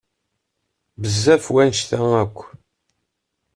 Bezzaf 1.01 1.45
wanect-a 1.53 2.01
akk. 2.21 2.37